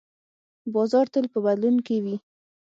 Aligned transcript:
بازار 0.73 1.05
تل 1.13 1.25
په 1.33 1.39
بدلون 1.45 1.75
کې 1.87 1.97
وي. 2.03 2.15